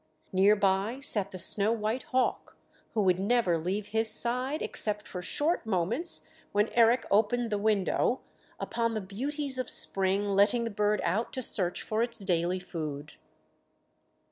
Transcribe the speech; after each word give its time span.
Near 0.33 0.55
by 0.55 0.99
sat 0.99 1.29
the 1.29 1.37
snow 1.37 1.71
white 1.71 2.01
hawk, 2.09 2.57
who 2.95 3.03
would 3.03 3.19
never 3.19 3.59
leave 3.59 3.89
his 3.89 4.09
side 4.09 4.63
except 4.63 5.07
for 5.07 5.21
short 5.21 5.63
moments 5.63 6.27
when 6.53 6.69
Eric 6.69 7.05
opened 7.11 7.51
the 7.51 7.59
window, 7.59 8.21
upon 8.59 8.95
the 8.95 8.99
beauties 8.99 9.59
of 9.59 9.69
spring, 9.69 10.25
letting 10.29 10.63
the 10.63 10.71
bird 10.71 11.01
out 11.03 11.31
to 11.33 11.43
search 11.43 11.83
for 11.83 12.01
its 12.01 12.17
daily 12.17 12.59
food. 12.59 13.13